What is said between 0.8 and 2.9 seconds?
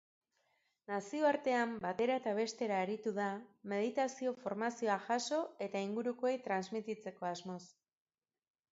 Nazioartean batera eta bestera